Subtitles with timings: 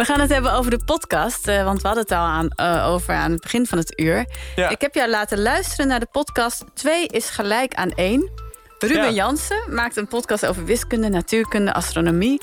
[0.00, 1.48] We gaan het hebben over de podcast.
[1.48, 4.26] eh, want we hadden het al aan, eh, over aan het begin van het uur.
[4.56, 4.68] Ja.
[4.68, 8.30] Ik heb jou laten luisteren naar de podcast 2 is gelijk aan 1.
[8.78, 9.10] Ruben Ja.
[9.10, 12.42] Jansen maakt een podcast over wiskunde, natuurkunde, astronomie.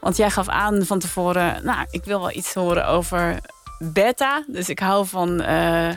[0.00, 1.64] Want jij gaf aan van tevoren...
[1.64, 3.38] nou, ik wil wel iets horen over
[3.78, 4.44] beta.
[4.46, 5.90] Dus ik hou van, eh,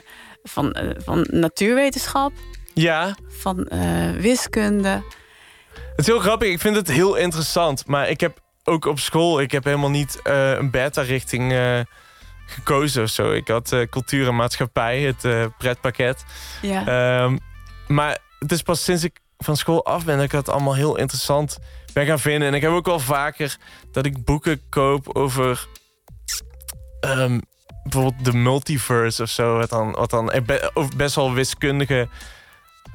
[0.44, 2.32] van, van natuurwetenschap,
[2.74, 3.70] Ja, van
[4.20, 4.90] wiskunde.
[5.74, 6.50] het is heel grappig.
[6.50, 7.86] Ik vind het heel interessant.
[7.88, 9.42] Maar ik heb ook op school...
[9.42, 11.80] Ik heb helemaal niet eh, een beta-richting eh,
[12.46, 13.32] gekozen of zo.
[13.32, 16.26] Ik had eh, cultuur en maatschappij, het pretpakket.
[16.62, 16.86] Ja.
[16.88, 17.38] Ehm,
[17.88, 20.16] maar het is pas sinds ik van school af ben...
[20.16, 21.60] dat ik het allemaal heel interessant
[21.94, 22.48] ben gaan vinden.
[22.48, 23.58] En ik heb ook wel vaker
[23.92, 25.68] dat ik boeken koop over...
[27.00, 27.40] ehm,
[27.84, 29.58] bijvoorbeeld de multiverse of zo.
[29.58, 30.32] Wat dan, wat dan
[30.96, 32.08] best wel wiskundige...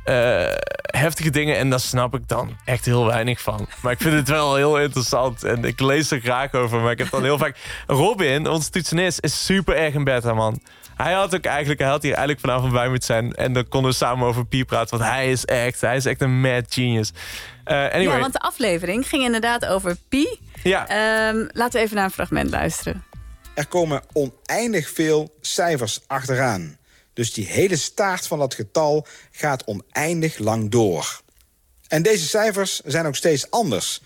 [0.05, 0.47] eh,
[0.85, 3.67] heftige dingen en daar snap ik dan echt heel weinig van.
[3.83, 6.81] Maar ik vind het wel heel interessant en ik lees er graag over.
[6.81, 7.57] Maar ik heb dan heel vaak...
[7.87, 10.61] Robin, onze toetsenist, is super erg een beta, man.
[10.97, 13.35] Hij had ook eigenlijk, hij had hier eigenlijk vanavond bij moeten zijn.
[13.35, 14.99] En dan konden we samen over Pi praten.
[14.99, 17.13] Want hij is echt, hij is echt een mad genius.
[17.65, 20.39] Eh, anyway, ja, want de aflevering ging inderdaad over pi.
[20.63, 20.89] ja.
[20.89, 23.05] Ehm, laten we even naar een fragment luisteren.
[23.55, 26.79] Er komen oneindig veel cijfers achteraan.
[27.15, 31.23] Dus die hele staart van dat getal gaat oneindig lang door.
[31.89, 34.03] En deze cijfers zijn ook steeds anders.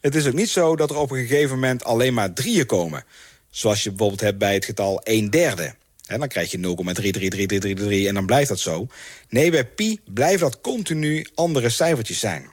[0.00, 3.04] Het is ook niet zo dat er op een gegeven moment alleen maar drieën komen.
[3.50, 5.74] Zoals je bijvoorbeeld hebt bij het getal 1 derde.
[6.06, 8.86] En dan krijg je 0,33333 en dan blijft dat zo.
[9.28, 12.50] Nee, bij pi blijft dat continu andere cijfertjes zijn.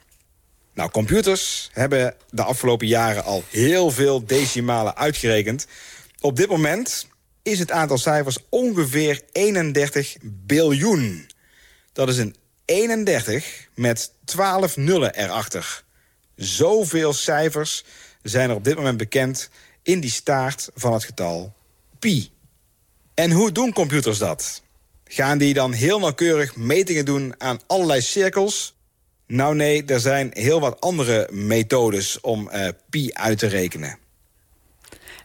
[0.74, 5.68] Nou, computers hebben de afgelopen jaren al heel veel decimalen uitgerekend.
[6.20, 7.08] Op dit moment
[7.50, 11.30] is het aantal cijfers ongeveer 31 biljoen.
[11.94, 15.84] Dat is een 31 met 12 nullen erachter.
[16.36, 17.84] Zoveel cijfers
[18.22, 19.50] zijn er op dit moment bekend
[19.84, 21.54] in die staart van het getal
[22.00, 22.32] pi.
[23.14, 24.62] En hoe doen computers dat?
[25.04, 28.76] Gaan die dan heel nauwkeurig metingen doen aan allerlei cirkels?
[29.28, 33.98] Nou nee, er zijn heel wat andere methodes om eh, pi uit te rekenen.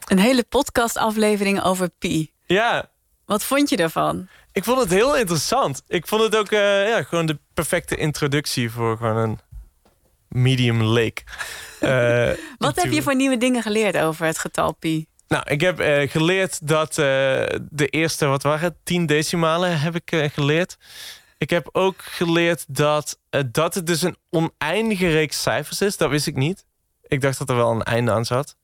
[0.05, 2.33] Een hele podcastaflevering over pi.
[2.47, 2.91] ja,
[3.25, 4.29] Wat vond je daarvan?
[4.53, 5.83] ik vond het heel interessant.
[5.89, 9.39] Ik vond het ook eh, ja, gewoon de perfecte introductie voor gewoon een
[10.29, 11.23] medium lake.
[11.81, 15.07] Eh, Wat heb je voor nieuwe dingen geleerd over het getal pi?
[15.29, 20.31] Nou, ik heb eh, geleerd dat de eerste, wat waren het, 10 decimalen heb ik
[20.33, 20.77] geleerd.
[21.39, 25.97] Ik heb ook geleerd dat, dat het dus een oneindige reeks cijfers is.
[25.97, 26.65] Dat wist ik niet.
[27.07, 28.57] Ik dacht dat er wel een einde aan zat.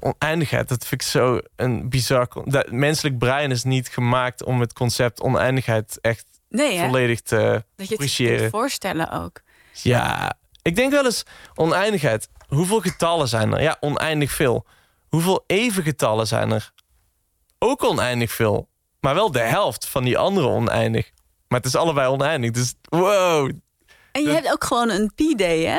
[0.00, 2.28] Oneindigheid, dat vind ik zo een bizar...
[2.44, 7.42] Dat menselijk brein is niet gemaakt om het concept oneindigheid echt Nee, volledig te Dat
[7.52, 8.38] je het je appreciëren.
[8.38, 9.40] kunt voorstellen ook.
[9.72, 11.22] Ja, ik denk wel eens
[11.54, 12.28] oneindigheid.
[12.48, 13.62] Hoeveel getallen zijn er?
[13.62, 14.66] Ja, oneindig veel.
[15.08, 16.72] Hoeveel even getallen zijn er?
[17.58, 18.68] Ook oneindig veel.
[19.00, 21.10] Maar wel de helft van die andere oneindig.
[21.48, 22.50] Maar het is allebei oneindig.
[22.50, 23.50] Dus wow.
[24.12, 25.78] En je Dat- hebt ook gewoon een pi-day, hè?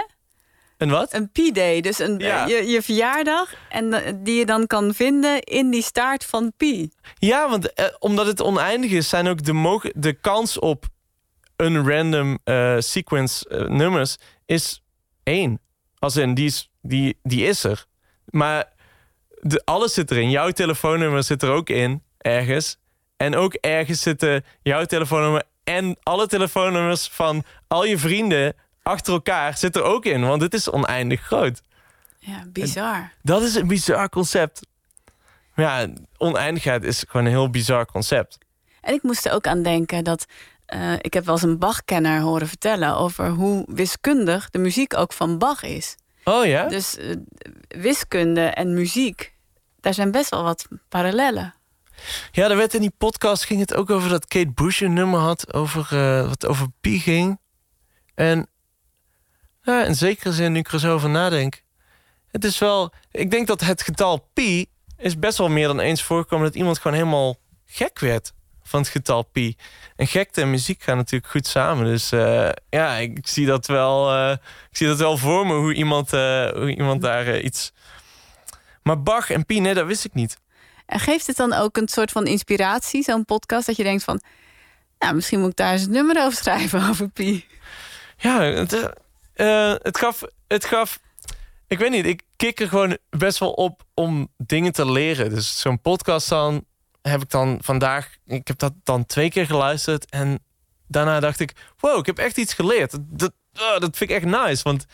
[0.81, 1.13] En wat?
[1.13, 2.45] Een pi-day, dus een, Ja.
[2.45, 3.53] je, je verjaardag...
[3.69, 6.91] en eh, die je dan kan vinden in die staart van pi.
[7.19, 10.85] Ja, want eh, omdat het oneindig is, zijn ook de, de kans op
[11.55, 14.83] een random eh, sequence eh, nummers is
[15.23, 15.59] één.
[15.99, 17.85] Als in, die is, die, die is er.
[18.25, 18.73] Maar
[19.39, 20.29] de, alles zit erin.
[20.29, 22.77] Jouw telefoonnummer zit er ook in, ergens.
[23.17, 29.57] En ook ergens zitten jouw telefoonnummer en alle telefoonnummers van al je vrienden achter elkaar
[29.57, 30.21] zit er ook in.
[30.21, 31.61] Want het is oneindig groot.
[32.17, 33.11] Ja, bizar.
[33.21, 34.61] Dat is een bizar concept.
[35.55, 38.37] Maar ja, oneindigheid is gewoon een heel bizar concept.
[38.81, 40.25] En ik moest er ook aan denken dat...
[40.65, 42.95] eh, ik heb wel eens een Bach-kenner horen vertellen...
[42.95, 45.95] over hoe wiskundig de muziek ook van Bach is.
[46.23, 46.67] Oh ja?
[46.67, 47.15] Dus eh,
[47.67, 49.33] wiskunde en muziek,
[49.79, 51.53] daar zijn best wel wat parallellen.
[52.31, 55.19] Ja, er werd in die podcast ging het ook over dat Kate Bush een nummer
[55.19, 57.39] had over eh, wat over pi ging.
[58.15, 58.47] En
[59.61, 61.61] ja, in zekere zin, nu ik er zo over nadenk,
[62.31, 62.93] het is wel.
[63.11, 64.65] Ik denk dat het getal pi
[64.97, 68.33] is best wel meer dan eens voorkomen dat iemand gewoon helemaal gek werd
[68.63, 69.55] van het getal pi.
[69.95, 71.85] En gekte en muziek gaan natuurlijk goed samen.
[71.85, 74.11] Dus eh, ja, ik zie dat wel.
[74.11, 74.31] eh,
[74.69, 77.71] ik zie dat wel voor me hoe iemand, eh, hoe iemand daar iets.
[78.83, 80.37] Maar Bach en pi, nee, dat wist ik niet.
[80.85, 84.21] En geeft het dan ook een soort van inspiratie, zo'n podcast, dat je denkt van,
[84.99, 87.45] nou, misschien moet ik daar eens een nummer over schrijven over Pi.
[88.17, 88.93] Ja, het,
[89.41, 90.99] eh, het, gaf, het gaf...
[91.67, 95.29] Ik weet niet, ik kik er gewoon best wel op om dingen te leren.
[95.29, 96.65] Dus zo'n podcast dan
[97.01, 98.15] heb ik dan vandaag...
[98.25, 100.09] Ik heb dat dan twee keer geluisterd.
[100.09, 100.39] En
[100.87, 102.97] daarna dacht ik, wow, ik heb echt iets geleerd.
[103.01, 104.85] Dat, oh, dat vind ik echt nice, want...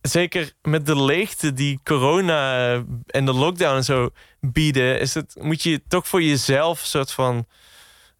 [0.00, 2.72] Zeker met de leegte die corona
[3.06, 4.10] en de lockdown en zo
[4.40, 7.46] bieden, is het, moet je toch voor jezelf een soort van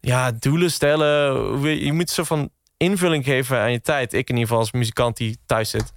[0.00, 1.60] ja, doelen stellen.
[1.84, 2.50] Je moet zo van
[2.82, 4.12] invulling geven aan je tijd.
[4.12, 5.92] Ik in ieder geval als muzikant die thuis zit.